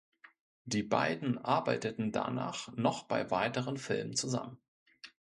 [0.65, 4.57] Die beiden arbeiteten danach noch bei weiteren Filmen zusammen.